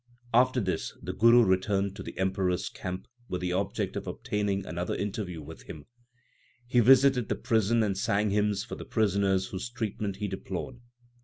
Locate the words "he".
6.65-6.79, 10.15-10.27